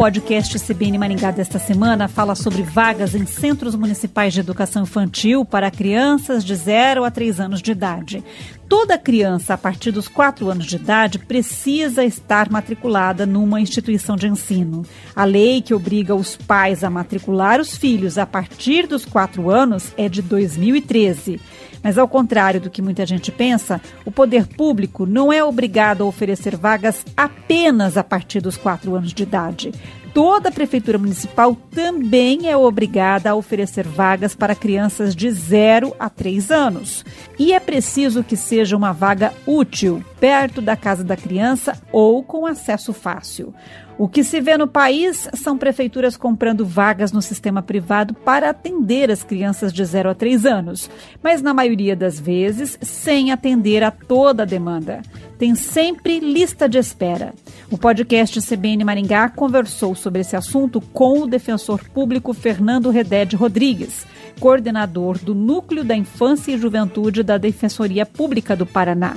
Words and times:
Podcast 0.00 0.58
CBN 0.58 0.96
Maringá 0.96 1.30
desta 1.30 1.58
semana 1.58 2.08
fala 2.08 2.34
sobre 2.34 2.62
vagas 2.62 3.14
em 3.14 3.26
centros 3.26 3.74
municipais 3.74 4.32
de 4.32 4.40
educação 4.40 4.84
infantil 4.84 5.44
para 5.44 5.70
crianças 5.70 6.42
de 6.42 6.56
0 6.56 7.04
a 7.04 7.10
3 7.10 7.38
anos 7.38 7.60
de 7.60 7.72
idade. 7.72 8.24
Toda 8.66 8.96
criança 8.96 9.52
a 9.52 9.58
partir 9.58 9.90
dos 9.90 10.08
4 10.08 10.48
anos 10.48 10.64
de 10.64 10.76
idade 10.76 11.18
precisa 11.18 12.02
estar 12.02 12.50
matriculada 12.50 13.26
numa 13.26 13.60
instituição 13.60 14.16
de 14.16 14.26
ensino. 14.26 14.86
A 15.14 15.26
lei 15.26 15.60
que 15.60 15.74
obriga 15.74 16.14
os 16.14 16.34
pais 16.34 16.82
a 16.82 16.88
matricular 16.88 17.60
os 17.60 17.76
filhos 17.76 18.16
a 18.16 18.24
partir 18.24 18.86
dos 18.86 19.04
4 19.04 19.50
anos 19.50 19.92
é 19.98 20.08
de 20.08 20.22
2013. 20.22 21.38
Mas, 21.82 21.96
ao 21.96 22.06
contrário 22.06 22.60
do 22.60 22.70
que 22.70 22.82
muita 22.82 23.06
gente 23.06 23.32
pensa, 23.32 23.80
o 24.04 24.10
poder 24.10 24.46
público 24.46 25.06
não 25.06 25.32
é 25.32 25.42
obrigado 25.42 26.02
a 26.02 26.06
oferecer 26.06 26.56
vagas 26.56 27.04
apenas 27.16 27.96
a 27.96 28.04
partir 28.04 28.40
dos 28.40 28.56
quatro 28.56 28.94
anos 28.94 29.12
de 29.12 29.22
idade. 29.22 29.72
Toda 30.12 30.48
a 30.48 30.52
Prefeitura 30.52 30.98
Municipal 30.98 31.56
também 31.70 32.48
é 32.48 32.56
obrigada 32.56 33.30
a 33.30 33.34
oferecer 33.34 33.86
vagas 33.86 34.34
para 34.34 34.56
crianças 34.56 35.14
de 35.14 35.30
0 35.30 35.94
a 35.98 36.10
3 36.10 36.50
anos. 36.50 37.04
E 37.38 37.52
é 37.52 37.60
preciso 37.60 38.24
que 38.24 38.36
seja 38.36 38.76
uma 38.76 38.92
vaga 38.92 39.32
útil, 39.46 40.04
perto 40.20 40.60
da 40.60 40.76
casa 40.76 41.02
da 41.02 41.16
criança 41.16 41.80
ou 41.90 42.22
com 42.22 42.46
acesso 42.46 42.92
fácil. 42.92 43.54
O 43.98 44.08
que 44.08 44.24
se 44.24 44.40
vê 44.40 44.56
no 44.56 44.66
país 44.66 45.28
são 45.34 45.58
prefeituras 45.58 46.16
comprando 46.16 46.64
vagas 46.64 47.12
no 47.12 47.20
sistema 47.20 47.60
privado 47.60 48.14
para 48.14 48.48
atender 48.48 49.10
as 49.10 49.22
crianças 49.22 49.74
de 49.74 49.84
0 49.84 50.10
a 50.10 50.14
3 50.14 50.46
anos, 50.46 50.88
mas 51.22 51.42
na 51.42 51.52
maioria 51.52 51.94
das 51.94 52.18
vezes 52.18 52.78
sem 52.80 53.30
atender 53.30 53.82
a 53.82 53.90
toda 53.90 54.42
a 54.42 54.46
demanda. 54.46 55.02
Tem 55.38 55.54
sempre 55.54 56.18
lista 56.18 56.66
de 56.66 56.78
espera. 56.78 57.34
O 57.70 57.76
podcast 57.76 58.40
CBN 58.40 58.84
Maringá 58.84 59.28
conversou 59.28 59.94
sobre 59.94 60.22
esse 60.22 60.34
assunto 60.34 60.80
com 60.80 61.20
o 61.20 61.26
defensor 61.26 61.84
público 61.90 62.32
Fernando 62.32 62.88
Reded 62.88 63.36
Rodrigues, 63.36 64.06
coordenador 64.38 65.18
do 65.18 65.34
Núcleo 65.34 65.84
da 65.84 65.94
Infância 65.94 66.52
e 66.52 66.58
Juventude 66.58 67.22
da 67.22 67.36
Defensoria 67.36 68.06
Pública 68.06 68.56
do 68.56 68.64
Paraná. 68.64 69.14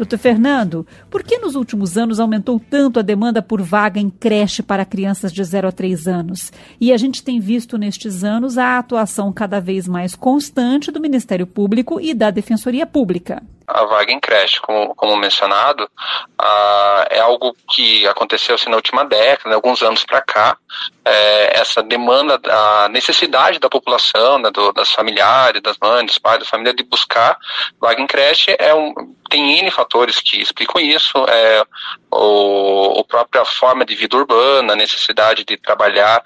Doutor 0.00 0.18
Fernando, 0.18 0.86
por 1.10 1.22
que 1.22 1.36
nos 1.36 1.54
últimos 1.54 1.98
anos 1.98 2.18
aumentou 2.18 2.58
tanto 2.58 2.98
a 2.98 3.02
demanda 3.02 3.42
por 3.42 3.60
vaga 3.60 4.00
em 4.00 4.08
creche 4.08 4.62
para 4.62 4.82
crianças 4.82 5.30
de 5.30 5.44
0 5.44 5.68
a 5.68 5.72
3 5.72 6.08
anos? 6.08 6.50
E 6.80 6.90
a 6.90 6.96
gente 6.96 7.22
tem 7.22 7.38
visto 7.38 7.76
nestes 7.76 8.24
anos 8.24 8.56
a 8.56 8.78
atuação 8.78 9.30
cada 9.30 9.60
vez 9.60 9.86
mais 9.86 10.14
constante 10.14 10.90
do 10.90 11.02
Ministério 11.02 11.46
Público 11.46 12.00
e 12.00 12.14
da 12.14 12.30
Defensoria 12.30 12.86
Pública 12.86 13.42
a 13.72 13.84
vaga 13.84 14.12
em 14.12 14.20
creche, 14.20 14.60
como, 14.60 14.94
como 14.94 15.16
mencionado, 15.16 15.84
uh, 15.84 17.04
é 17.10 17.20
algo 17.20 17.54
que 17.70 18.06
aconteceu 18.06 18.54
assim, 18.54 18.70
na 18.70 18.76
última 18.76 19.04
década, 19.04 19.54
alguns 19.54 19.82
anos 19.82 20.04
para 20.04 20.20
cá. 20.20 20.56
É, 21.04 21.58
essa 21.58 21.82
demanda, 21.82 22.40
a 22.48 22.88
necessidade 22.88 23.58
da 23.58 23.68
população, 23.68 24.38
né, 24.38 24.50
do, 24.50 24.72
das 24.72 24.90
familiares, 24.92 25.62
das 25.62 25.76
mães, 25.78 26.06
dos 26.06 26.18
pais, 26.18 26.40
da 26.40 26.44
família 26.44 26.74
de 26.74 26.82
buscar 26.82 27.36
vaga 27.80 28.00
em 28.00 28.06
creche 28.06 28.54
é 28.58 28.74
um, 28.74 28.94
tem 29.30 29.58
N 29.60 29.70
fatores 29.70 30.20
que 30.20 30.40
explicam 30.40 30.80
isso. 30.80 31.24
É, 31.28 31.64
o, 32.12 33.00
a 33.00 33.04
própria 33.04 33.44
forma 33.44 33.84
de 33.84 33.94
vida 33.94 34.16
urbana, 34.16 34.72
a 34.72 34.76
necessidade 34.76 35.44
de 35.44 35.56
trabalhar 35.56 36.22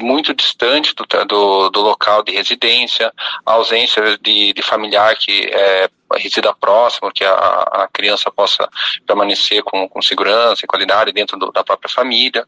muito 0.00 0.34
distante 0.34 0.94
do, 0.94 1.04
do, 1.26 1.70
do 1.70 1.80
local 1.80 2.22
de 2.22 2.32
residência, 2.32 3.12
a 3.46 3.52
ausência 3.52 4.18
de, 4.18 4.52
de 4.52 4.62
familiar 4.62 5.16
que 5.16 5.46
é, 5.52 5.88
resida 6.16 6.52
próximo, 6.54 7.12
que 7.12 7.24
a, 7.24 7.32
a 7.32 7.88
criança 7.92 8.30
possa 8.30 8.68
permanecer 9.06 9.62
com, 9.62 9.88
com 9.88 10.02
segurança 10.02 10.64
e 10.64 10.68
qualidade 10.68 11.12
dentro 11.12 11.38
do, 11.38 11.52
da 11.52 11.62
própria 11.62 11.88
família. 11.88 12.46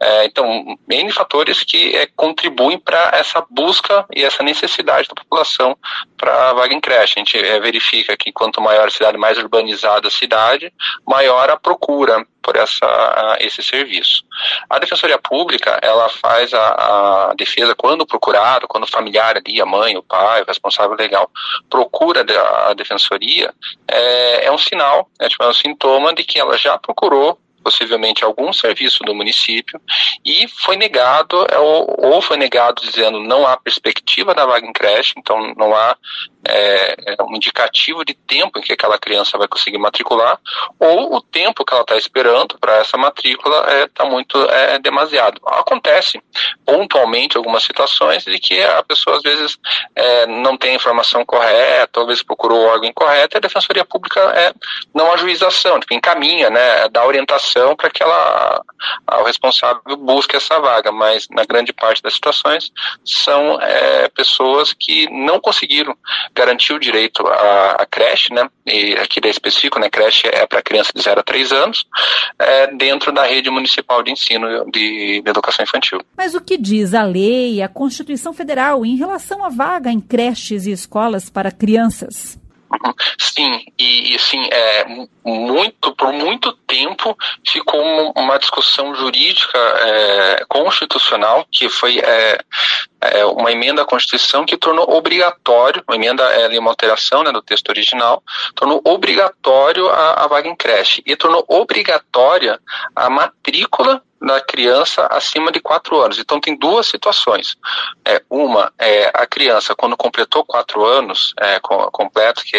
É, 0.00 0.24
então, 0.24 0.76
N 0.88 1.12
fatores 1.12 1.62
que 1.62 1.94
é, 1.96 2.06
contribuem 2.16 2.78
para 2.78 3.10
essa 3.14 3.44
busca 3.48 4.04
e 4.14 4.24
essa 4.24 4.42
necessidade 4.42 5.08
da 5.08 5.14
população 5.14 5.76
para 6.16 6.52
vaga 6.54 6.74
em 6.74 6.80
creche. 6.80 7.14
A 7.16 7.18
gente 7.18 7.38
é, 7.38 7.60
verifica 7.60 8.16
que 8.16 8.32
quanto 8.32 8.60
maior 8.60 8.88
a 8.88 8.90
cidade, 8.90 9.16
mais 9.18 9.38
urbanizada 9.38 10.08
a 10.08 10.10
cidade, 10.10 10.72
maior 11.06 11.50
a 11.50 11.56
procura 11.56 12.23
por 12.42 12.56
essa, 12.56 13.36
esse 13.40 13.62
serviço. 13.62 14.22
A 14.68 14.78
Defensoria 14.78 15.18
Pública, 15.18 15.78
ela 15.82 16.08
faz 16.08 16.52
a, 16.52 17.30
a, 17.30 17.34
defesa 17.34 17.74
quando 17.74 18.06
procurado, 18.06 18.68
quando 18.68 18.84
o 18.84 18.90
familiar 18.90 19.36
ali, 19.36 19.60
a 19.60 19.66
mãe, 19.66 19.96
o 19.96 20.02
pai, 20.02 20.42
o 20.42 20.46
responsável 20.46 20.96
legal, 20.96 21.30
procura 21.70 22.24
a 22.68 22.74
defensoria, 22.74 23.52
é, 23.88 24.46
é 24.46 24.52
um 24.52 24.58
sinal, 24.58 25.08
é, 25.18 25.28
tipo, 25.28 25.42
é 25.42 25.48
um 25.48 25.54
sintoma 25.54 26.14
de 26.14 26.22
que 26.24 26.38
ela 26.38 26.56
já 26.58 26.76
procurou 26.78 27.38
possivelmente 27.64 28.22
algum 28.22 28.52
serviço 28.52 29.02
do 29.02 29.14
município 29.14 29.80
e 30.24 30.46
foi 30.46 30.76
negado 30.76 31.46
é, 31.50 31.58
ou, 31.58 31.96
ou 31.98 32.22
foi 32.22 32.36
negado 32.36 32.82
dizendo 32.82 33.18
não 33.18 33.46
há 33.46 33.56
perspectiva 33.56 34.34
da 34.34 34.44
vaga 34.44 34.66
em 34.66 34.72
creche, 34.72 35.14
então 35.16 35.54
não 35.56 35.74
há 35.74 35.96
é, 36.46 37.14
é 37.14 37.22
um 37.22 37.34
indicativo 37.34 38.04
de 38.04 38.12
tempo 38.12 38.58
em 38.58 38.62
que 38.62 38.74
aquela 38.74 38.98
criança 38.98 39.38
vai 39.38 39.48
conseguir 39.48 39.78
matricular 39.78 40.38
ou 40.78 41.14
o 41.16 41.20
tempo 41.22 41.64
que 41.64 41.72
ela 41.72 41.82
está 41.82 41.96
esperando 41.96 42.58
para 42.58 42.76
essa 42.76 42.98
matrícula 42.98 43.60
está 43.60 43.72
é, 43.72 43.86
tá 43.88 44.04
muito 44.04 44.38
é, 44.50 44.78
demasiado. 44.78 45.40
Acontece 45.46 46.20
pontualmente 46.66 47.36
algumas 47.36 47.62
situações 47.62 48.24
de 48.24 48.38
que 48.38 48.62
a 48.62 48.82
pessoa 48.82 49.16
às 49.16 49.22
vezes 49.22 49.58
é, 49.96 50.26
não 50.26 50.56
tem 50.56 50.72
a 50.72 50.76
informação 50.76 51.24
correta, 51.24 51.88
talvez 51.92 52.22
procurou 52.22 52.58
o 52.58 52.66
órgão 52.66 52.88
incorreto 52.88 53.36
e 53.36 53.38
a 53.38 53.40
Defensoria 53.40 53.84
Pública 53.84 54.20
é, 54.34 54.52
não 54.94 55.12
ajuização, 55.12 55.80
tipo, 55.80 55.94
encaminha, 55.94 56.50
né, 56.50 56.88
dá 56.90 57.06
orientação 57.06 57.53
para 57.76 57.90
que 57.90 58.02
ela, 58.02 58.62
o 59.20 59.24
responsável 59.24 59.82
busque 59.96 60.36
essa 60.36 60.58
vaga, 60.58 60.90
mas 60.90 61.28
na 61.30 61.44
grande 61.44 61.72
parte 61.72 62.02
das 62.02 62.14
situações 62.14 62.72
são 63.04 63.60
é, 63.60 64.08
pessoas 64.08 64.72
que 64.72 65.08
não 65.10 65.40
conseguiram 65.40 65.96
garantir 66.34 66.72
o 66.72 66.80
direito 66.80 67.26
à, 67.26 67.82
à 67.82 67.86
creche, 67.86 68.32
né? 68.32 68.48
E 68.66 68.94
aqui 68.96 69.20
da 69.20 69.28
específico, 69.28 69.78
né? 69.78 69.88
Creche 69.88 70.26
é 70.26 70.46
para 70.46 70.62
criança 70.62 70.92
de 70.94 71.02
0 71.02 71.20
a 71.20 71.22
3 71.22 71.52
anos, 71.52 71.84
é, 72.38 72.66
dentro 72.68 73.12
da 73.12 73.24
rede 73.24 73.50
municipal 73.50 74.02
de 74.02 74.10
ensino 74.10 74.70
de, 74.70 75.22
de 75.22 75.30
educação 75.30 75.62
infantil. 75.62 76.00
Mas 76.16 76.34
o 76.34 76.40
que 76.40 76.56
diz 76.56 76.94
a 76.94 77.02
lei, 77.02 77.62
a 77.62 77.68
Constituição 77.68 78.32
Federal 78.32 78.84
em 78.84 78.96
relação 78.96 79.44
à 79.44 79.48
vaga 79.48 79.90
em 79.90 80.00
creches 80.00 80.66
e 80.66 80.72
escolas 80.72 81.30
para 81.30 81.50
crianças? 81.50 82.38
Sim, 83.18 83.64
e, 83.78 84.12
e 84.12 84.16
assim, 84.16 84.46
é, 84.50 84.84
muito, 85.24 85.94
por 85.96 86.12
muito 86.12 86.52
tempo 86.66 87.16
ficou 87.46 88.12
uma 88.16 88.38
discussão 88.38 88.94
jurídica 88.94 89.58
é, 89.58 90.44
constitucional, 90.48 91.46
que 91.50 91.68
foi 91.68 91.98
é, 91.98 92.38
é, 93.12 93.24
uma 93.24 93.52
emenda 93.52 93.82
à 93.82 93.84
Constituição 93.84 94.44
que 94.44 94.56
tornou 94.56 94.90
obrigatório, 94.90 95.82
uma 95.86 95.96
emenda 95.96 96.22
é 96.24 96.58
uma 96.58 96.70
alteração 96.70 97.22
né, 97.22 97.32
do 97.32 97.42
texto 97.42 97.68
original, 97.68 98.22
tornou 98.54 98.80
obrigatório 98.84 99.88
a, 99.88 100.24
a 100.24 100.26
vaga 100.26 100.48
em 100.48 100.56
creche 100.56 101.02
e 101.06 101.16
tornou 101.16 101.44
obrigatória 101.48 102.58
a 102.94 103.10
matrícula 103.10 104.02
da 104.20 104.40
criança 104.40 105.06
acima 105.10 105.52
de 105.52 105.60
4 105.60 106.00
anos. 106.00 106.18
Então 106.18 106.40
tem 106.40 106.56
duas 106.56 106.86
situações. 106.86 107.56
É, 108.04 108.22
uma 108.30 108.72
é 108.78 109.10
a 109.12 109.26
criança, 109.26 109.74
quando 109.74 109.96
completou 109.96 110.44
4 110.44 110.84
anos 110.84 111.34
é, 111.38 111.60
completo, 111.60 112.42
que 112.42 112.56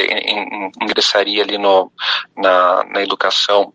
ingressaria 0.82 1.44
ali 1.44 1.58
no, 1.58 1.92
na, 2.38 2.84
na 2.86 3.02
educação 3.02 3.74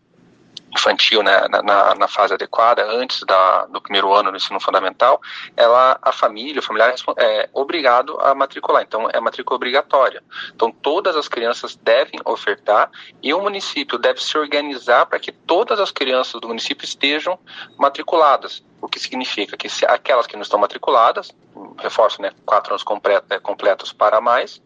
infantil 0.73 1.23
né, 1.23 1.47
na, 1.49 1.95
na, 1.95 2.09
fase 2.09 2.35
adequada, 2.35 2.85
antes 2.85 3.23
da, 3.25 3.67
do 3.67 3.81
primeiro 3.81 4.13
ano 4.15 4.31
do 4.31 4.37
ensino 4.37 4.61
fundamental, 4.61 5.21
ela, 5.57 5.99
a 6.01 6.13
família, 6.13 6.61
o 6.61 6.63
familiar 6.63 6.95
é 7.19 7.49
obrigado 7.53 8.19
a 8.21 8.35
matricular. 8.35 8.83
Então, 8.83 9.09
é 9.13 9.21
matrícula 9.21 9.57
obrigatória. 9.57 10.23
Então, 10.55 10.71
todas 10.71 11.17
as 11.17 11.29
crianças 11.29 11.77
devem 11.77 12.21
ofertar 12.25 12.91
e 13.23 13.35
o 13.35 13.41
município 13.41 13.99
deve 13.99 14.23
se 14.23 14.37
organizar 14.39 15.07
para 15.07 15.19
que 15.19 15.33
todas 15.33 15.81
as 15.81 15.91
crianças 15.91 16.41
do 16.41 16.49
município 16.49 16.85
estejam 16.85 17.39
matriculadas. 17.79 18.63
O 18.81 18.89
que 18.89 18.99
significa 18.99 19.57
que 19.57 19.69
se 19.69 19.85
aquelas 19.85 20.27
que 20.27 20.35
não 20.37 20.43
estão 20.43 20.59
matriculadas, 20.59 21.31
reforço, 21.79 22.23
né, 22.23 22.33
quatro 22.47 22.73
anos 22.73 22.83
completos, 22.83 23.31
é, 23.31 23.39
completos 23.39 23.93
para 23.93 24.21
mais, 24.21 24.63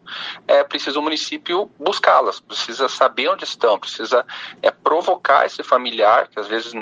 é 0.47 0.63
preciso 0.63 0.99
o 0.99 1.03
município 1.03 1.69
buscá-las, 1.79 2.39
precisa 2.39 2.87
saber 2.87 3.29
onde 3.29 3.43
estão, 3.43 3.77
precisa 3.79 4.25
é, 4.61 4.71
provocar 4.71 5.45
esse 5.45 5.63
familiar, 5.63 6.27
que 6.27 6.39
às 6.39 6.47
vezes, 6.47 6.73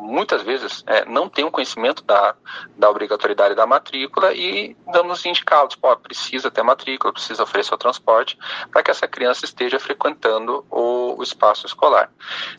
muitas 0.00 0.42
vezes, 0.42 0.82
é, 0.86 1.04
não 1.04 1.28
tem 1.28 1.44
o 1.44 1.50
conhecimento 1.50 2.02
da, 2.02 2.34
da 2.76 2.90
obrigatoriedade 2.90 3.54
da 3.54 3.66
matrícula 3.66 4.32
e 4.32 4.76
damos 4.92 5.24
indicá-los, 5.24 5.76
pô, 5.76 5.94
precisa 5.96 6.50
ter 6.50 6.62
matrícula, 6.62 7.12
precisa 7.12 7.42
oferecer 7.42 7.74
o 7.74 7.78
transporte, 7.78 8.38
para 8.70 8.82
que 8.82 8.90
essa 8.90 9.06
criança 9.06 9.44
esteja 9.44 9.78
frequentando 9.78 10.64
o, 10.70 11.16
o 11.18 11.22
espaço 11.22 11.66
escolar. 11.66 12.10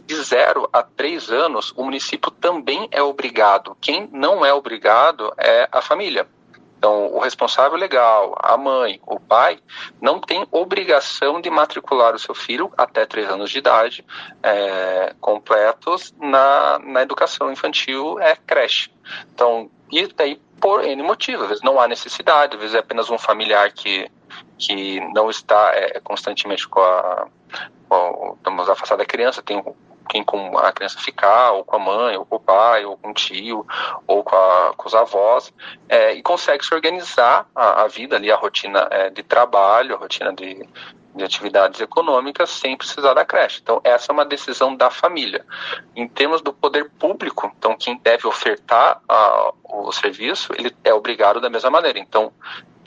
De 0.06 0.16
zero 0.16 0.70
a 0.72 0.84
três 0.84 1.32
anos, 1.32 1.74
o 1.76 1.84
município 1.84 2.32
também 2.32 2.88
é 2.92 3.02
obrigado, 3.02 3.76
quem 3.82 4.08
não 4.12 4.46
é 4.46 4.54
obrigado 4.54 5.34
é 5.38 5.68
a 5.72 5.82
família. 5.82 6.28
Então, 6.82 7.14
o 7.14 7.20
responsável 7.20 7.78
legal, 7.78 8.36
a 8.42 8.58
mãe, 8.58 9.00
o 9.06 9.20
pai, 9.20 9.60
não 10.02 10.20
tem 10.20 10.48
obrigação 10.52 11.40
de 11.40 11.48
matricular 11.48 12.16
o 12.16 12.18
seu 12.18 12.34
filho 12.34 12.74
até 12.76 13.06
três 13.06 13.30
anos 13.30 13.52
de 13.52 13.60
idade 13.60 14.04
é, 14.42 15.14
completos 15.22 16.12
na, 16.20 16.80
na 16.80 17.04
educação 17.04 17.52
infantil 17.52 18.20
é 18.20 18.36
creche. 18.36 18.92
Então, 19.32 19.70
e 19.92 20.08
daí 20.08 20.42
por 20.60 20.84
N 20.84 21.04
motivos, 21.04 21.44
às 21.44 21.50
vezes 21.50 21.64
não 21.64 21.80
há 21.80 21.88
necessidade, 21.88 22.56
às 22.56 22.60
vezes 22.60 22.76
é 22.76 22.80
apenas 22.80 23.12
um 23.12 23.18
familiar 23.20 23.72
que, 23.72 24.10
que 24.58 25.00
não 25.14 25.30
está 25.30 25.76
é, 25.76 26.00
constantemente 26.00 26.68
com 26.68 26.80
a, 26.80 27.28
com, 27.88 28.34
estamos 28.38 28.68
afastado 28.68 28.98
da 28.98 29.06
criança, 29.06 29.44
tem 29.44 29.64
quem 30.12 30.26
com 30.26 30.58
a 30.58 30.74
criança 30.74 31.00
ficar, 31.00 31.52
ou 31.52 31.64
com 31.64 31.78
a 31.78 31.80
mãe, 31.80 32.18
ou 32.18 32.26
com 32.26 32.36
o 32.36 32.40
pai, 32.40 32.84
ou 32.84 32.98
com 32.98 33.12
o 33.12 33.14
tio, 33.14 33.66
ou 34.06 34.22
com, 34.22 34.36
a, 34.36 34.74
com 34.76 34.86
os 34.86 34.94
avós, 34.94 35.54
é, 35.88 36.14
e 36.14 36.22
consegue 36.22 36.66
se 36.66 36.74
organizar 36.76 37.48
a, 37.56 37.84
a, 37.84 37.88
vida 37.88 38.18
ali, 38.18 38.30
a 38.30 38.36
rotina 38.36 38.90
é, 38.92 39.10
de 39.10 39.24
trabalho, 39.24 39.96
a 39.96 39.98
rotina 39.98 40.34
de, 40.34 40.68
de 41.16 41.24
atividades 41.24 41.80
econômicas 41.80 42.50
sem 42.50 42.76
precisar 42.76 43.14
da 43.14 43.24
creche. 43.24 43.62
Então, 43.64 43.80
essa 43.86 44.12
é 44.12 44.14
uma 44.14 44.26
decisão 44.26 44.76
da 44.76 44.90
família. 44.90 45.46
Em 45.96 46.06
termos 46.10 46.42
do 46.42 46.52
poder 46.52 46.90
público, 47.00 47.50
então, 47.58 47.78
quem 47.78 47.98
deve 47.98 48.28
ofertar 48.28 49.00
a, 49.08 49.54
o 49.64 49.94
serviço, 49.94 50.52
ele 50.58 50.76
é 50.84 50.94
obrigado 50.94 51.40
da 51.40 51.50
mesma 51.50 51.70
maneira. 51.70 52.00
Então, 52.00 52.34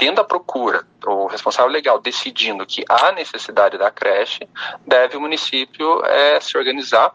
tendo 0.04 0.20
a 0.20 0.24
procura, 0.24 0.86
o 1.06 1.26
responsável 1.26 1.72
legal 1.72 1.98
decidindo 1.98 2.66
que 2.66 2.84
há 2.86 3.10
necessidade 3.12 3.78
da 3.78 3.90
creche, 3.90 4.46
deve 4.86 5.16
o 5.16 5.20
município 5.20 6.04
é, 6.04 6.38
se 6.40 6.58
organizar. 6.58 7.14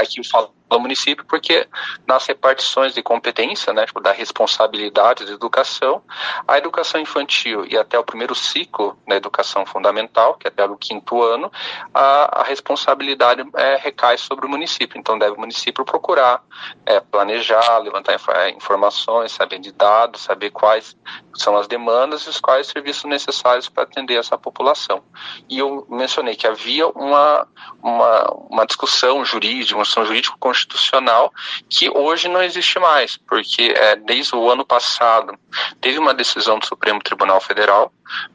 Aqui 0.00 0.18
eu 0.18 0.24
falo 0.24 0.52
do 0.68 0.80
município, 0.80 1.24
porque 1.24 1.66
nas 2.06 2.26
repartições 2.26 2.94
de 2.94 3.02
competência, 3.02 3.72
né, 3.72 3.86
tipo, 3.86 4.00
da 4.00 4.12
responsabilidade 4.12 5.24
de 5.24 5.32
educação, 5.32 6.02
a 6.46 6.58
educação 6.58 7.00
infantil 7.00 7.64
e 7.66 7.76
até 7.76 7.98
o 7.98 8.04
primeiro 8.04 8.34
ciclo 8.34 8.98
da 9.06 9.16
educação 9.16 9.64
fundamental, 9.64 10.34
que 10.34 10.46
é 10.46 10.50
até 10.50 10.64
o 10.64 10.76
quinto 10.76 11.22
ano, 11.22 11.50
a, 11.92 12.40
a 12.40 12.44
responsabilidade 12.44 13.44
é, 13.54 13.76
recai 13.76 14.18
sobre 14.18 14.46
o 14.46 14.48
município. 14.48 14.98
Então, 14.98 15.18
deve 15.18 15.32
o 15.36 15.40
município 15.40 15.84
procurar 15.84 16.42
é, 16.84 17.00
planejar, 17.00 17.78
levantar 17.78 18.18
é, 18.34 18.50
informações, 18.50 19.32
saber 19.32 19.58
de 19.58 19.72
dados, 19.72 20.22
saber 20.22 20.50
quais 20.50 20.96
são 21.34 21.56
as 21.56 21.66
demandas 21.66 22.22
e 22.22 22.28
os 22.28 22.40
quais 22.40 22.66
serviços 22.66 23.04
necessários 23.04 23.68
para 23.68 23.84
atender 23.84 24.16
essa 24.16 24.36
população. 24.36 25.02
E 25.48 25.58
eu 25.58 25.86
mencionei 25.88 26.34
que 26.34 26.46
havia 26.46 26.88
uma, 26.88 27.46
uma, 27.82 28.30
uma 28.50 28.66
discussão 28.66 29.24
jurídica, 29.24 29.76
uma 29.76 29.82
discussão 29.82 30.04
jurídica 30.04 30.36
constitucional 30.58 31.32
que 31.68 31.88
hoje 31.90 32.28
não 32.28 32.42
existe 32.42 32.78
mais, 32.78 33.16
porque 33.16 33.74
é, 33.76 33.96
desde 33.96 34.34
o 34.34 34.50
ano 34.50 34.64
passado 34.64 35.38
teve 35.80 35.98
uma 35.98 36.14
decisão 36.14 36.58
do 36.58 36.66
Supremo 36.66 37.00
Tribunal 37.02 37.40
Federal 37.40 37.92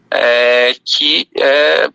é, 0.09 0.75
que 0.85 1.27
é, 1.37 1.89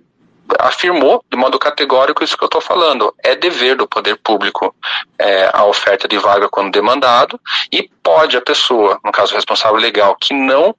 afirmou 0.58 1.25
de 1.30 1.36
modo 1.36 1.58
categórico 1.58 2.22
isso 2.22 2.36
que 2.36 2.44
eu 2.44 2.48
estou 2.48 2.60
falando. 2.60 3.14
É 3.22 3.34
dever 3.34 3.76
do 3.76 3.86
poder 3.86 4.16
público 4.16 4.75
é, 5.19 5.50
a 5.52 5.64
oferta 5.64 6.06
de 6.06 6.19
vaga 6.19 6.48
quando 6.48 6.72
demandado 6.72 7.40
e 7.72 7.88
pode 8.02 8.36
a 8.36 8.42
pessoa, 8.42 8.98
no 9.04 9.12
caso 9.12 9.34
responsável 9.34 9.78
legal, 9.78 10.16
que 10.20 10.34
não 10.34 10.75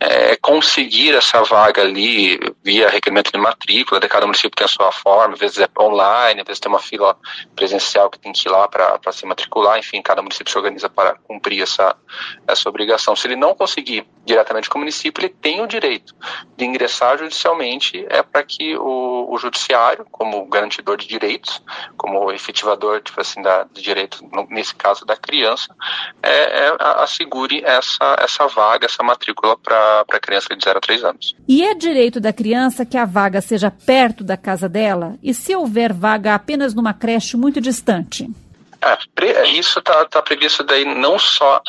é, 0.00 0.34
conseguir 0.36 1.14
essa 1.14 1.42
vaga 1.42 1.82
ali 1.82 2.40
via 2.64 2.88
requerimento 2.88 3.30
de 3.30 3.38
matrícula, 3.38 4.00
de 4.00 4.08
cada 4.08 4.24
município 4.24 4.56
tem 4.56 4.64
a 4.64 4.68
sua 4.68 4.90
forma, 4.90 5.34
às 5.34 5.40
vezes 5.40 5.58
é 5.58 5.68
online, 5.78 6.40
às 6.40 6.46
vezes 6.46 6.60
tem 6.60 6.72
uma 6.72 6.78
fila 6.78 7.14
presencial 7.54 8.08
que 8.08 8.18
tem 8.18 8.32
que 8.32 8.48
ir 8.48 8.50
lá 8.50 8.66
para 8.66 9.12
se 9.12 9.26
matricular, 9.26 9.78
enfim, 9.78 10.00
cada 10.00 10.22
município 10.22 10.50
se 10.50 10.56
organiza 10.56 10.88
para 10.88 11.16
cumprir 11.28 11.62
essa, 11.62 11.94
essa 12.48 12.68
obrigação. 12.68 13.14
Se 13.14 13.26
ele 13.26 13.36
não 13.36 13.54
conseguir 13.54 14.06
diretamente 14.24 14.70
com 14.70 14.78
o 14.78 14.80
município, 14.80 15.20
ele 15.20 15.34
tem 15.40 15.60
o 15.60 15.66
direito 15.66 16.14
de 16.56 16.64
ingressar 16.64 17.18
judicialmente, 17.18 18.06
é 18.08 18.22
para 18.22 18.42
que 18.42 18.76
o, 18.78 19.26
o 19.30 19.36
judiciário, 19.38 20.06
como 20.10 20.46
garantidor 20.46 20.96
de 20.96 21.06
direitos, 21.06 21.62
como 21.98 22.32
efetivador 22.32 23.02
tipo 23.02 23.20
assim, 23.20 23.42
da, 23.42 23.64
de 23.64 23.82
direito, 23.82 24.24
nesse 24.48 24.74
caso 24.74 25.04
da 25.04 25.16
criança, 25.16 25.74
é, 26.22 26.68
é, 26.68 26.76
assegure 26.78 27.62
essa, 27.64 28.16
essa 28.18 28.46
vaga, 28.46 28.86
essa 28.86 29.02
matrícula 29.02 29.58
para 29.58 29.89
para 30.06 30.20
criança 30.20 30.54
de 30.54 30.64
0 30.64 30.78
a 30.78 30.80
3 30.80 31.04
anos. 31.04 31.36
E 31.46 31.62
é 31.64 31.74
direito 31.74 32.20
da 32.20 32.32
criança 32.32 32.84
que 32.84 32.96
a 32.96 33.04
vaga 33.04 33.40
seja 33.40 33.70
perto 33.70 34.24
da 34.24 34.36
casa 34.36 34.68
dela? 34.68 35.16
E 35.22 35.34
se 35.34 35.54
houver 35.54 35.92
vaga 35.92 36.34
apenas 36.34 36.74
numa 36.74 36.94
creche 36.94 37.36
muito 37.36 37.60
distante? 37.60 38.30
É, 38.82 39.46
isso 39.48 39.78
está 39.78 40.04
tá 40.06 40.22
previsto 40.22 40.62
daí 40.62 40.84
não 40.84 41.18
só 41.18 41.60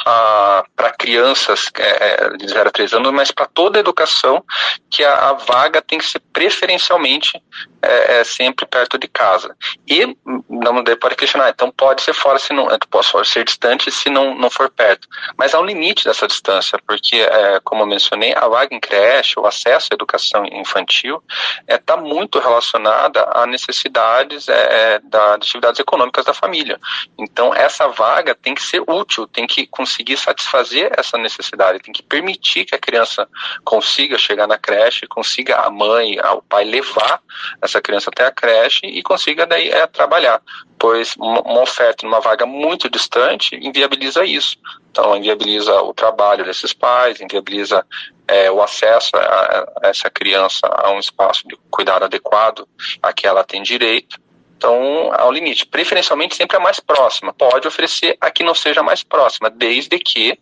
para 0.75 0.93
crianças 0.97 1.69
é, 1.77 2.23
é 2.23 2.37
de 2.37 2.47
0 2.47 2.69
a 2.69 2.71
3 2.71 2.93
anos, 2.93 3.11
mas 3.11 3.31
para 3.31 3.45
toda 3.47 3.77
a 3.77 3.81
educação, 3.81 4.43
que 4.89 5.03
a, 5.03 5.29
a, 5.29 5.33
vaga 5.33 5.81
tem 5.81 5.99
que 5.99 6.05
ser 6.05 6.21
preferencialmente 6.31 7.41
é, 7.81 8.19
é, 8.19 8.23
sempre 8.23 8.65
perto 8.65 8.97
de 8.97 9.07
casa. 9.07 9.55
E 9.87 10.15
não 10.47 10.83
pode 10.99 11.15
questionar, 11.15 11.49
então 11.49 11.71
pode 11.71 12.01
ser 12.01 12.13
fora 12.13 12.37
se 12.37 12.53
não, 12.53 12.67
posso 12.89 13.23
ser 13.25 13.43
distante 13.43 13.91
se 13.91 14.09
não, 14.09 14.35
não 14.35 14.49
for 14.49 14.69
perto. 14.69 15.07
Mas 15.37 15.53
há 15.53 15.59
um 15.59 15.65
limite 15.65 16.05
dessa 16.05 16.27
distância, 16.27 16.79
porque, 16.87 17.17
é, 17.17 17.59
como 17.63 17.81
eu 17.81 17.87
mencionei, 17.87 18.33
a 18.35 18.47
vaga 18.47 18.73
em 18.75 18.79
creche, 18.79 19.39
o 19.39 19.45
acesso 19.45 19.89
à 19.91 19.95
educação 19.95 20.45
infantil, 20.45 21.23
está 21.67 21.95
é, 21.95 21.97
muito 21.97 22.39
relacionada 22.39 23.27
a 23.33 23.45
necessidades 23.45 24.47
é, 24.47 24.99
das 25.03 25.35
atividades 25.35 25.79
econômicas 25.79 26.25
da 26.25 26.33
família. 26.33 26.79
Então, 27.17 27.53
essa 27.53 27.87
vaga 27.87 28.35
tem 28.35 28.53
que 28.53 28.63
ser 28.63 28.81
útil, 28.87 29.27
tem 29.27 29.47
que 29.47 29.65
conseguir 29.67 30.17
satisfazer 30.17 30.91
essa 30.97 31.17
necessidade, 31.17 31.79
tem 31.79 31.93
que 31.93 32.03
permitir 32.03 32.65
que 32.65 32.75
a 32.75 32.79
criança 32.79 33.27
consiga 33.63 34.17
chegar 34.17 34.47
na 34.47 34.57
creche, 34.57 35.07
consiga 35.07 35.57
a 35.57 35.69
mãe, 35.69 36.19
o 36.19 36.41
pai 36.41 36.63
levar 36.63 37.21
essa 37.61 37.81
criança 37.81 38.09
até 38.09 38.25
a 38.25 38.31
creche 38.31 38.85
e 38.85 39.01
consiga 39.01 39.45
daí 39.45 39.69
é, 39.69 39.85
trabalhar, 39.87 40.41
pois 40.77 41.15
uma 41.17 41.61
oferta 41.61 42.05
numa 42.05 42.19
vaga 42.19 42.45
muito 42.45 42.89
distante 42.89 43.55
inviabiliza 43.55 44.25
isso. 44.25 44.57
Então, 44.89 45.15
inviabiliza 45.15 45.81
o 45.81 45.93
trabalho 45.93 46.43
desses 46.43 46.73
pais, 46.73 47.21
inviabiliza 47.21 47.85
é, 48.27 48.51
o 48.51 48.61
acesso 48.61 49.11
a, 49.15 49.67
a 49.83 49.87
essa 49.87 50.09
criança 50.09 50.67
a 50.67 50.91
um 50.91 50.99
espaço 50.99 51.47
de 51.47 51.57
cuidado 51.69 52.05
adequado 52.05 52.67
a 53.01 53.13
que 53.13 53.27
ela 53.27 53.43
tem 53.43 53.61
direito. 53.61 54.19
Então, 54.61 55.11
ao 55.17 55.31
limite. 55.31 55.65
Preferencialmente 55.65 56.35
sempre 56.35 56.55
a 56.55 56.59
mais 56.59 56.79
próxima. 56.79 57.33
Pode 57.33 57.67
oferecer 57.67 58.15
a 58.21 58.29
que 58.29 58.43
não 58.43 58.53
seja 58.53 58.83
mais 58.83 59.01
próxima, 59.01 59.49
desde 59.49 59.97
que 59.97 60.37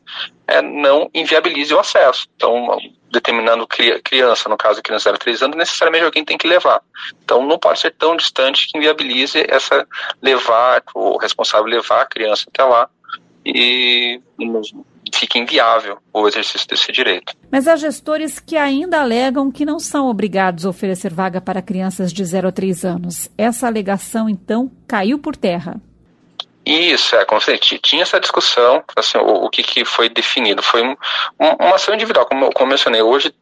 é, 0.46 0.62
não 0.62 1.10
inviabilize 1.14 1.74
o 1.74 1.80
acesso. 1.80 2.28
Então, 2.36 2.78
determinando 3.10 3.66
criança, 3.66 4.50
no 4.50 4.58
caso 4.58 4.82
criança 4.82 5.14
de 5.14 5.20
3 5.20 5.44
anos, 5.44 5.58
necessariamente 5.58 6.04
alguém 6.04 6.26
tem 6.26 6.38
que 6.38 6.50
levar. 6.50 6.82
Então, 7.24 7.46
não 7.46 7.58
pode 7.58 7.80
ser 7.80 7.92
tão 7.92 8.18
distante 8.18 8.68
que 8.68 8.78
inviabilize 8.78 9.42
essa 9.48 9.88
levar, 10.22 10.84
o 10.94 11.18
responsável 11.18 11.68
levar 11.68 12.02
a 12.02 12.06
criança 12.06 12.44
até 12.50 12.62
lá 12.62 12.90
e 13.46 14.22
fica 15.18 15.38
inviável 15.38 15.98
o 16.14 16.28
exercício 16.28 16.68
desse 16.68 16.92
direito. 16.92 17.34
Mas 17.52 17.68
há 17.68 17.76
gestores 17.76 18.40
que 18.40 18.58
ainda 18.58 19.02
alegam 19.02 19.52
que 19.52 19.66
não 19.66 19.80
são 19.80 20.08
obrigados 20.08 20.66
a 20.66 20.70
oferecer 20.70 21.14
vaga 21.14 21.42
para 21.42 21.62
crianças 21.62 22.12
de 22.12 22.24
0 22.24 22.50
a 22.50 22.52
3 22.52 22.86
anos. 22.86 23.30
Essa 23.38 23.68
alegação, 23.68 24.30
então, 24.30 24.72
caiu 24.88 25.18
por 25.20 25.36
terra. 25.36 25.82
Isso, 26.70 27.16
é, 27.16 27.26
como 27.26 27.42
você 27.42 27.58
tinha 27.58 28.04
essa 28.04 28.20
discussão, 28.20 28.84
assim, 28.96 29.18
o, 29.18 29.46
o 29.46 29.50
que, 29.50 29.64
que 29.64 29.84
foi 29.84 30.08
definido, 30.08 30.62
foi 30.62 30.84
um, 30.84 30.96
um, 31.40 31.66
uma 31.66 31.76
ação 31.78 31.96
individual, 31.96 32.28
como, 32.28 32.54
como 32.54 32.68
eu 32.68 32.70
mencionei, 32.70 33.02
hoje 33.02 33.34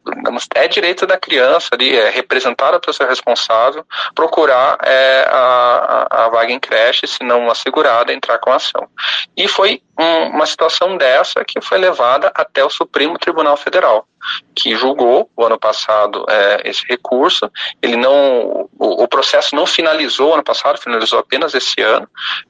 é 0.54 0.66
direito 0.66 1.06
da 1.06 1.18
criança 1.18 1.68
ali, 1.72 1.94
é 1.94 2.08
representar 2.08 2.72
a 2.72 2.80
pessoa 2.80 3.06
responsável, 3.06 3.84
procurar 4.14 4.78
é, 4.82 5.28
a, 5.30 6.06
a, 6.10 6.28
vaga 6.30 6.50
em 6.50 6.58
creche, 6.58 7.06
se 7.06 7.22
não 7.22 7.50
assegurada, 7.50 8.14
entrar 8.14 8.38
com 8.38 8.50
a 8.50 8.56
ação. 8.56 8.88
E 9.36 9.46
foi 9.46 9.82
um, 9.98 10.28
uma 10.28 10.46
situação 10.46 10.96
dessa 10.96 11.44
que 11.44 11.60
foi 11.60 11.76
levada 11.76 12.32
até 12.34 12.64
o 12.64 12.70
Supremo 12.70 13.18
Tribunal 13.18 13.58
Federal 13.58 14.08
que 14.54 14.74
julgou 14.74 15.30
o 15.36 15.44
ano 15.44 15.58
passado 15.58 16.24
é, 16.28 16.68
esse 16.68 16.84
recurso. 16.86 17.50
Ele 17.80 17.96
não, 17.96 18.68
o, 18.78 19.02
o, 19.04 19.08
processo 19.08 19.54
não 19.54 19.66
finalizou 19.66 20.34
ano 20.34 20.42
passado, 20.42 20.80
finalizou 20.80 21.18
apenas 21.18 21.54
esse 21.54 21.80
ano 21.80 22.08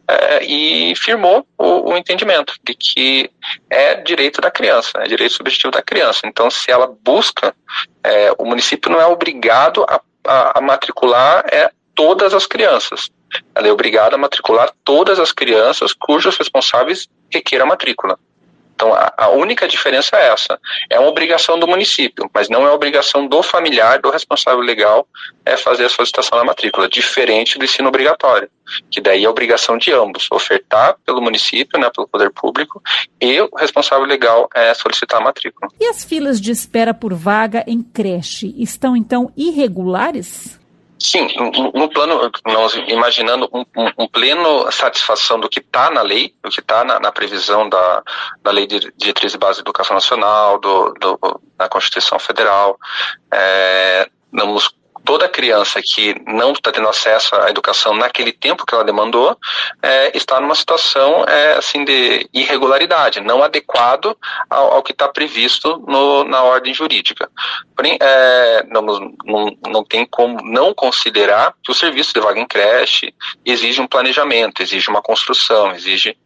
é, 0.09 0.45
e 0.45 0.68
firmou 0.97 1.47
o, 1.57 1.91
o, 1.91 1.97
entendimento 1.97 2.55
de 2.65 2.75
que 2.75 3.31
é 3.71 3.95
direito 3.95 4.41
da 4.41 4.51
criança, 4.51 4.93
é 4.97 5.07
direito 5.07 5.35
subjetivo 5.35 5.71
da 5.71 5.83
criança. 5.83 6.21
Então, 6.25 6.51
se 6.51 6.71
ela 6.71 6.87
busca, 7.03 7.55
é, 8.03 8.33
o 8.39 8.45
município 8.45 8.91
não 8.91 9.01
é 9.01 9.07
obrigado 9.07 9.85
a, 9.89 10.01
a, 10.27 10.59
a 10.59 10.61
matricular 10.61 11.45
é, 11.51 11.71
todas 11.95 12.35
as 12.35 12.47
crianças. 12.47 13.11
Ela 13.55 13.69
é 13.69 13.73
obrigada 13.73 14.15
a 14.15 14.19
matricular 14.19 14.73
todas 14.85 15.19
as 15.19 15.33
crianças 15.33 15.93
cujos 15.93 16.37
responsáveis 16.37 17.09
requeram 17.31 17.67
a 17.67 17.69
matrícula. 17.69 18.19
Então, 18.79 18.95
a, 18.95 19.13
a, 19.17 19.29
única 19.31 19.67
diferença 19.67 20.17
é 20.17 20.29
essa. 20.29 20.57
É 20.89 21.01
uma 21.01 21.09
obrigação 21.09 21.59
do 21.59 21.67
município, 21.67 22.31
mas 22.33 22.49
não 22.49 22.65
é 22.65 22.71
obrigação 22.71 23.27
do 23.27 23.43
familiar, 23.43 24.01
do 24.01 24.09
responsável 24.09 24.61
legal, 24.61 25.05
é 25.45 25.57
fazer 25.57 25.87
a 25.87 25.89
solicitação 25.89 26.39
da 26.39 26.45
matrícula, 26.45 26.89
diferente 26.89 27.59
do 27.59 27.65
ensino 27.65 27.89
obrigatório, 27.89 28.49
que 28.89 29.01
daí 29.01 29.25
é 29.25 29.29
obrigação 29.29 29.77
de 29.77 29.93
ambos, 29.93 30.29
ofertar 30.31 30.95
pelo 31.05 31.21
município, 31.21 31.77
né, 31.77 31.91
pelo 31.93 32.07
poder 32.07 32.31
público, 32.31 32.81
e 33.21 33.41
o 33.41 33.51
responsável 33.57 34.07
legal 34.07 34.49
é 34.55 34.73
solicitar 34.75 35.21
a 35.21 35.25
matrícula. 35.25 35.73
E 35.81 35.87
as 35.87 36.05
filas 36.05 36.41
de 36.41 36.53
espera 36.53 36.95
por 36.95 37.13
vaga 37.13 37.65
em 37.67 37.83
creche 37.83 38.55
estão, 38.59 38.97
então, 38.97 39.33
irregulares? 39.37 40.58
Sim, 41.01 41.29
no 41.75 41.89
plano, 41.89 42.31
nós 42.45 42.75
imaginando 42.89 43.49
um, 43.53 43.61
um, 43.77 43.93
um 43.99 44.09
pleno 44.09 44.71
satisfação 44.73 45.39
do 45.39 45.49
que 45.49 45.61
está 45.61 45.91
na 45.91 46.03
lei, 46.03 46.35
do 46.43 46.51
que 46.51 46.59
está 46.59 46.83
na, 46.85 46.99
na, 46.99 47.13
previsão 47.13 47.69
da, 47.69 48.03
da 48.43 48.51
Lei 48.51 48.67
de 48.67 48.93
Diretriz 48.97 49.33
e 49.33 49.39
Base 49.39 49.59
de 49.59 49.61
Educação 49.61 49.95
Nacional, 49.95 50.59
do, 50.59 50.93
do 50.95 51.41
da 51.57 51.69
Constituição 51.69 52.19
Federal, 52.19 52.79
é, 53.33 54.09
toda 55.09 55.27
criança 55.27 55.81
que 55.81 56.15
não 56.27 56.53
está 56.53 56.71
tendo 56.71 56.87
acesso 56.87 57.35
à 57.35 57.49
educação 57.49 57.95
naquele 57.95 58.31
tempo 58.31 58.67
que 58.67 58.75
ela 58.75 58.85
demandou 58.85 59.39
é, 59.83 60.15
está 60.15 60.39
numa 60.39 60.55
situação 60.55 61.25
é, 61.25 61.55
assim 61.55 61.83
de 61.83 62.29
irregularidade, 62.31 63.19
não 63.19 63.43
adequado 63.43 64.15
ao, 64.51 64.75
ao 64.75 64.83
que 64.83 64.93
está 64.93 65.09
previsto 65.09 65.83
no, 65.89 66.25
na 66.25 66.43
ordem 66.43 66.75
jurídica. 66.75 67.27
Porém, 67.75 67.97
é, 67.99 68.67
não, 68.69 68.83
não, 68.83 69.57
não 69.67 69.83
tem 69.83 70.05
como 70.05 70.43
não 70.43 70.75
considerar 70.75 71.55
que 71.65 71.73
o 71.73 71.75
serviço 71.75 72.13
de 72.13 72.21
vaga 72.21 72.39
em 72.39 72.47
creche 72.47 73.15
exige 73.47 73.81
um 73.81 73.87
planejamento, 73.87 74.63
exige 74.63 74.91
uma 74.91 75.01
construção, 75.01 75.73
exige 75.73 76.19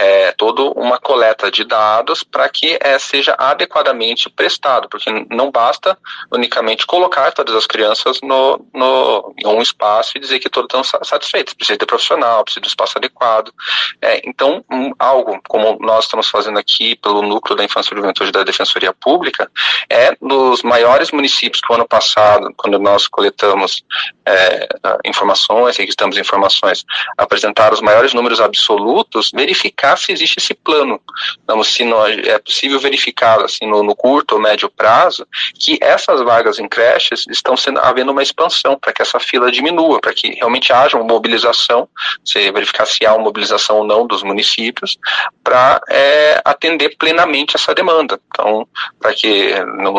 é, 0.00 0.32
toda 0.32 0.62
uma 0.62 0.98
coleta 0.98 1.50
de 1.50 1.62
dados 1.62 2.22
para 2.22 2.48
que 2.48 2.78
é, 2.80 2.98
seja 2.98 3.36
adequadamente 3.38 4.30
prestado, 4.30 4.88
porque 4.88 5.10
não 5.30 5.50
basta 5.50 5.96
unicamente 6.32 6.86
colocar 6.86 7.32
todas 7.32 7.54
as 7.54 7.66
crianças 7.66 8.18
no, 8.22 8.64
no, 8.72 9.34
em 9.38 9.46
um 9.46 9.60
espaço 9.60 10.12
e 10.16 10.20
dizer 10.20 10.38
que 10.38 10.48
todas 10.48 10.86
estão 10.86 11.04
satisfeitas. 11.04 11.52
Precisa 11.52 11.78
ter 11.78 11.84
profissional, 11.84 12.42
precisa 12.42 12.62
de 12.62 12.68
um 12.68 12.70
espaço 12.70 12.96
adequado. 12.96 13.52
É, 14.00 14.26
então, 14.26 14.64
um, 14.72 14.92
algo 14.98 15.38
como 15.46 15.76
nós 15.78 16.04
estamos 16.04 16.30
fazendo 16.30 16.58
aqui 16.58 16.96
pelo 16.96 17.20
Núcleo 17.20 17.56
da 17.56 17.64
Infância 17.64 17.92
e 17.92 17.96
Juventude 17.96 18.32
da 18.32 18.42
Defensoria 18.42 18.94
Pública, 18.94 19.50
é 19.90 20.16
nos 20.18 20.62
maiores 20.62 21.10
municípios 21.10 21.60
que 21.60 21.70
o 21.70 21.74
ano 21.74 21.86
passado, 21.86 22.54
quando 22.56 22.78
nós 22.78 23.06
coletamos 23.06 23.84
é, 24.24 24.66
informações, 25.04 25.76
registramos 25.76 26.16
informações, 26.16 26.86
apresentar 27.18 27.74
os 27.74 27.82
maiores 27.82 28.14
números 28.14 28.40
absolutos, 28.40 29.30
verificar 29.30 29.89
verificar 29.90 29.96
se 29.96 30.12
existe 30.12 30.38
esse 30.38 30.54
plano. 30.54 31.00
Então, 31.42 31.62
se 31.64 31.84
não, 31.84 32.06
é 32.06 32.38
possível 32.38 32.78
verificar 32.78 33.40
assim, 33.42 33.66
no, 33.66 33.82
no, 33.82 33.94
curto 33.94 34.34
ou 34.34 34.40
médio 34.40 34.70
prazo 34.70 35.26
que 35.54 35.78
essas 35.80 36.20
vagas 36.22 36.58
em 36.58 36.68
creches 36.68 37.24
estão 37.28 37.56
sendo 37.56 37.80
havendo 37.80 38.12
uma 38.12 38.22
expansão 38.22 38.78
para 38.78 38.92
que 38.92 39.02
essa 39.02 39.18
fila 39.18 39.50
diminua, 39.50 40.00
para 40.00 40.12
que 40.12 40.34
realmente 40.34 40.72
haja 40.72 40.96
uma 40.96 41.06
mobilização, 41.06 41.88
se 42.24 42.50
verificar 42.50 42.86
se 42.86 43.04
há 43.04 43.14
uma 43.14 43.24
mobilização 43.24 43.78
ou 43.78 43.84
não 43.84 44.06
dos 44.06 44.22
municípios 44.22 44.98
para 45.42 45.80
é, 45.88 46.40
atender 46.44 46.96
plenamente 46.96 47.56
essa 47.56 47.74
demanda. 47.74 48.20
Então, 48.28 48.66
para 48.98 49.14
que 49.14 49.54
não 49.78 49.92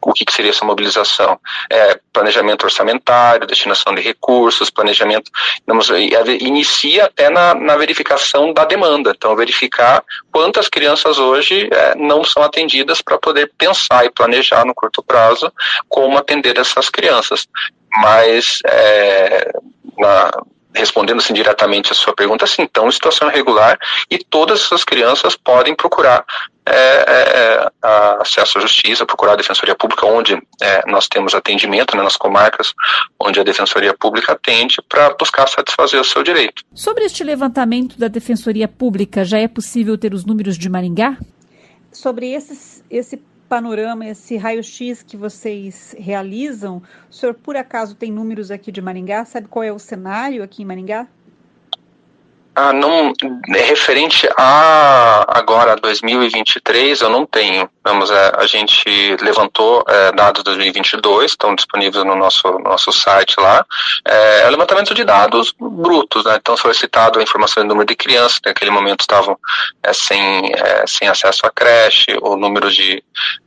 o 0.00 0.12
que, 0.12 0.24
que 0.24 0.32
seria 0.32 0.50
essa 0.50 0.64
mobilização? 0.64 1.38
É, 1.70 2.00
planejamento 2.12 2.64
orçamentário, 2.64 3.46
destinação 3.46 3.94
de 3.94 4.00
recursos, 4.00 4.70
planejamento, 4.70 5.30
vamos, 5.66 5.90
inicia 6.40 7.06
até 7.06 7.28
na, 7.28 7.54
na 7.54 7.76
verificação 7.76 8.52
da 8.52 8.64
demanda. 8.64 9.12
Então, 9.16 9.36
verificar 9.36 10.02
quantas 10.32 10.68
crianças 10.68 11.18
hoje 11.18 11.68
é, 11.72 11.94
não 11.94 12.24
são 12.24 12.42
atendidas 12.42 13.00
para 13.02 13.18
poder 13.18 13.52
pensar 13.58 14.04
e 14.04 14.10
planejar 14.10 14.64
no 14.64 14.74
curto 14.74 15.02
prazo 15.02 15.52
como 15.88 16.18
atender 16.18 16.58
essas 16.58 16.88
crianças. 16.88 17.46
Mas, 17.90 18.58
é, 18.66 19.52
na, 19.98 20.30
respondendo 20.74 21.18
assim 21.18 21.34
diretamente 21.34 21.92
a 21.92 21.94
sua 21.94 22.14
pergunta, 22.14 22.46
sim, 22.46 22.62
então 22.62 22.90
situação 22.90 23.30
irregular 23.30 23.78
e 24.10 24.18
todas 24.18 24.62
essas 24.62 24.84
crianças 24.84 25.36
podem 25.36 25.74
procurar 25.74 26.24
é, 26.66 26.70
é, 26.70 27.70
é 27.82 28.20
acesso 28.20 28.58
à 28.58 28.60
justiça, 28.60 29.06
procurar 29.06 29.32
a 29.32 29.36
Defensoria 29.36 29.74
Pública, 29.74 30.04
onde 30.04 30.34
é, 30.60 30.82
nós 30.86 31.08
temos 31.08 31.34
atendimento, 31.34 31.96
né, 31.96 32.02
nas 32.02 32.16
comarcas, 32.16 32.74
onde 33.18 33.40
a 33.40 33.42
Defensoria 33.42 33.94
Pública 33.94 34.32
atende 34.32 34.76
para 34.86 35.14
buscar 35.18 35.48
satisfazer 35.48 35.98
o 35.98 36.04
seu 36.04 36.22
direito. 36.22 36.62
Sobre 36.74 37.04
este 37.04 37.24
levantamento 37.24 37.98
da 37.98 38.08
Defensoria 38.08 38.68
Pública, 38.68 39.24
já 39.24 39.38
é 39.38 39.48
possível 39.48 39.96
ter 39.96 40.12
os 40.12 40.26
números 40.26 40.58
de 40.58 40.68
Maringá? 40.68 41.16
Sobre 41.90 42.32
esses, 42.32 42.84
esse 42.90 43.16
panorama, 43.48 44.06
esse 44.06 44.36
raio-x 44.36 45.02
que 45.02 45.16
vocês 45.16 45.94
realizam, 45.98 46.82
o 47.10 47.12
senhor 47.12 47.34
por 47.34 47.56
acaso 47.56 47.94
tem 47.96 48.12
números 48.12 48.50
aqui 48.50 48.70
de 48.70 48.82
Maringá? 48.82 49.24
Sabe 49.24 49.48
qual 49.48 49.62
é 49.62 49.72
o 49.72 49.78
cenário 49.78 50.42
aqui 50.42 50.62
em 50.62 50.66
Maringá? 50.66 51.08
Ah, 52.60 52.72
não, 52.72 53.12
referente 53.46 54.28
a 54.36 55.24
agora 55.28 55.76
2023, 55.76 57.02
eu 57.02 57.08
não 57.08 57.24
tenho. 57.24 57.70
Vamos, 57.84 58.10
é, 58.10 58.32
a 58.36 58.46
gente 58.46 59.16
levantou 59.22 59.84
é, 59.86 60.10
dados 60.10 60.40
de 60.40 60.44
2022, 60.46 61.30
estão 61.30 61.54
disponíveis 61.54 62.04
no 62.04 62.16
nosso, 62.16 62.58
nosso 62.58 62.90
site 62.90 63.36
lá. 63.38 63.64
É, 64.04 64.40
é 64.40 64.50
levantamento 64.50 64.92
de 64.92 65.04
dados 65.04 65.54
brutos, 65.56 66.24
né? 66.24 66.36
Então, 66.40 66.56
solicitado 66.56 67.20
a 67.20 67.22
informação 67.22 67.62
do 67.62 67.68
número 67.68 67.86
de 67.86 67.94
crianças, 67.94 68.40
que 68.40 68.48
naquele 68.48 68.72
momento 68.72 69.02
estavam 69.02 69.38
é, 69.80 69.92
sem, 69.92 70.52
é, 70.52 70.84
sem 70.84 71.06
acesso 71.06 71.46
à 71.46 71.52
creche, 71.52 72.18
o 72.20 72.34
número 72.34 72.72
de, 72.72 73.04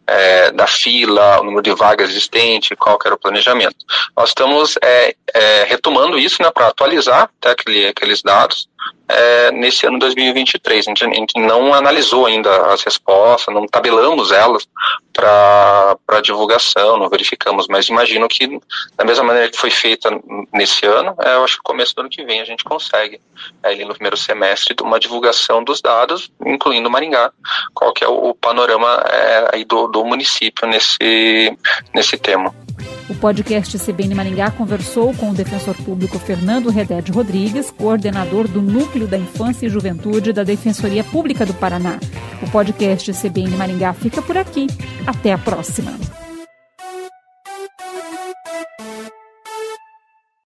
é, 0.08 0.51
da 0.51 0.68
fila, 0.68 1.41
o 1.41 1.44
número 1.44 1.62
de 1.62 1.74
vagas 1.74 2.10
existente, 2.10 2.77
qual 2.77 2.98
era 3.06 3.15
o 3.15 3.20
planejamento. 3.20 3.75
Nós 4.15 4.30
estamos 4.30 4.77
é, 4.82 5.13
retomando 5.68 6.18
isso 6.18 6.41
né, 6.41 6.50
para 6.50 6.68
atualizar 6.68 7.30
até 7.41 7.51
aquele, 7.51 7.88
aqueles 7.88 8.22
dados 8.22 8.71
é, 9.11 9.51
nesse 9.51 9.85
ano 9.85 10.00
2023. 10.00 10.88
A 10.88 10.89
gente, 10.89 11.05
a 11.05 11.13
gente, 11.13 11.39
não 11.39 11.73
analisou 11.73 12.25
ainda 12.25 12.73
as 12.73 12.81
respostas, 12.83 13.53
não 13.53 13.67
tabelamos 13.67 14.31
elas 14.31 14.67
para 15.13 16.21
divulgação, 16.23 16.97
não 16.97 17.09
verificamos, 17.09 17.67
mas 17.67 17.89
imagino 17.89 18.27
que 18.27 18.59
da 18.95 19.03
mesma 19.03 19.25
maneira 19.25 19.50
que 19.50 19.57
foi 19.57 19.69
feita 19.69 20.09
nesse 20.53 20.85
ano, 20.85 21.15
é, 21.19 21.35
eu 21.35 21.43
acho 21.43 21.57
que 21.57 21.63
começo 21.63 21.93
do 21.95 22.01
ano 22.01 22.09
que 22.09 22.23
vem 22.23 22.41
a 22.41 22.45
gente 22.45 22.63
consegue, 22.63 23.19
é, 23.61 23.69
ali 23.69 23.83
no 23.83 23.93
primeiro 23.93 24.15
semestre, 24.15 24.75
uma 24.81 25.00
divulgação 25.00 25.63
dos 25.63 25.81
dados, 25.81 26.31
incluindo 26.45 26.89
Maringá, 26.89 27.31
qual 27.73 27.93
que 27.93 28.03
é 28.03 28.07
o, 28.07 28.29
o 28.29 28.35
panorama 28.35 29.03
é, 29.11 29.50
aí 29.53 29.65
do, 29.65 29.88
do 29.88 30.05
município 30.05 30.67
nesse, 30.67 31.57
nesse 31.93 32.17
tema. 32.17 32.53
O 33.12 33.15
podcast 33.15 33.77
CBN 33.77 34.15
Maringá 34.15 34.50
conversou 34.51 35.13
com 35.13 35.32
o 35.32 35.34
defensor 35.34 35.75
público 35.75 36.18
Fernando 36.18 36.70
Reded 36.70 37.12
Rodrigues, 37.12 37.70
coordenador 37.70 38.48
do 38.48 38.62
Núcleo 38.62 39.06
da 39.06 39.18
Infância 39.18 39.65
e 39.65 39.70
Juventude 39.70 40.32
da 40.32 40.46
Defensoria 40.46 41.03
Pública 41.03 41.46
do 41.46 41.53
Paraná. 41.53 42.00
O 42.41 42.50
podcast 42.50 43.12
CBN 43.12 43.58
Maringá 43.58 43.91
fica 43.91 44.22
por 44.22 44.38
aqui. 44.38 44.68
Até 45.06 45.34
a 45.34 45.38
próxima. 45.38 45.91